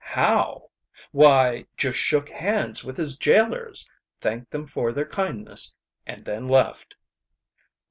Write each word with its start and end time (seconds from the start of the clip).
"How? 0.15 0.71
Why, 1.11 1.67
just 1.77 1.99
shook 1.99 2.27
hands 2.29 2.83
with 2.83 2.97
his 2.97 3.15
jailers, 3.17 3.87
thanked 4.19 4.49
them 4.49 4.65
for 4.65 4.91
their 4.91 5.05
kindness, 5.05 5.75
and 6.07 6.25
then 6.25 6.47
left." 6.47 6.95